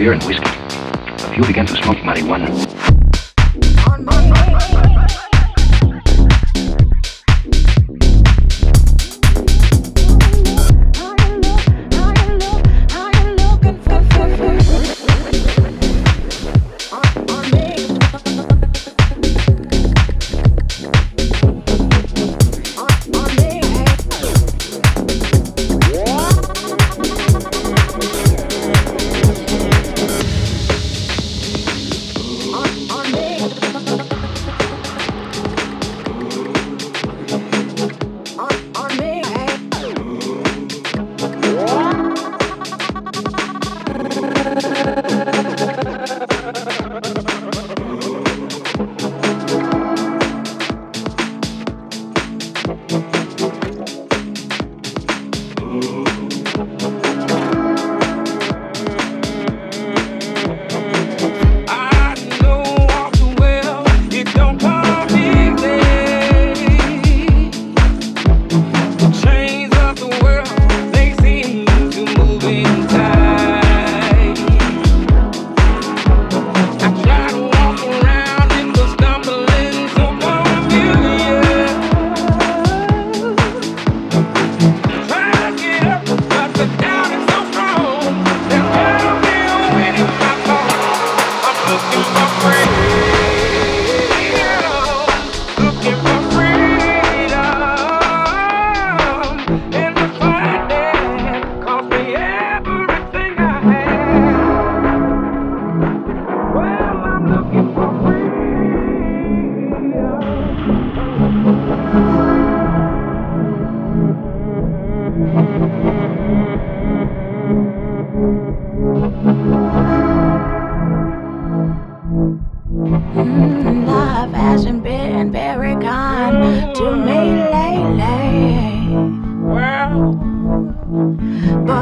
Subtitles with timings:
[0.00, 0.46] beer and whiskey.
[0.46, 2.48] A few began to smoke marijuana.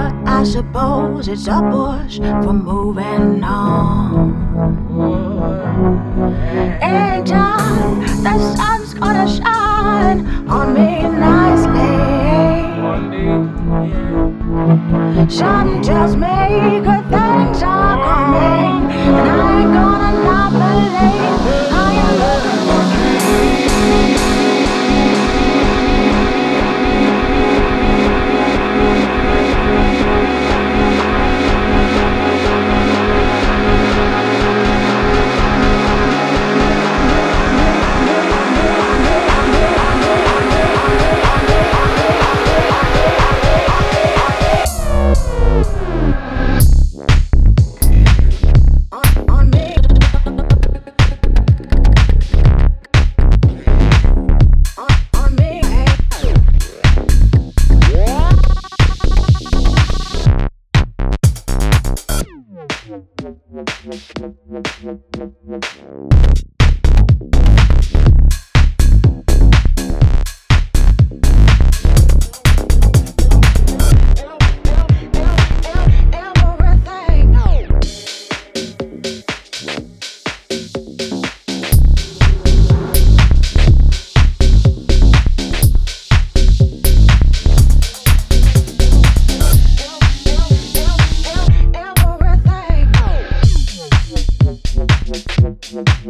[0.00, 4.30] but I suppose it's a push for moving on.
[6.90, 10.18] In time, the sun's gonna shine
[10.48, 10.90] on me
[11.26, 11.90] nicely.
[15.38, 16.99] Sun just makes
[63.90, 64.04] Thank
[65.14, 65.39] you.
[95.72, 96.00] Musik